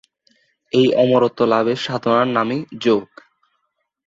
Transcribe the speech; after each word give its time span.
এই 0.73 0.87
অমরত্ব 0.95 1.39
লাভের 1.45 1.79
সাধনার 1.85 2.27
নামই 2.27 2.59
‘যোগ’। 2.83 3.07